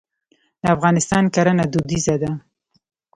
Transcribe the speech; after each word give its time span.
د 0.61 0.63
افغانستان 0.75 1.23
کرنه 1.35 1.65
دودیزه 1.73 2.15
ده. 2.21 2.31